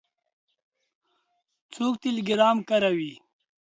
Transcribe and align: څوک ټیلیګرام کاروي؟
څوک 1.73 1.93
ټیلیګرام 2.01 2.57
کاروي؟ 2.69 3.13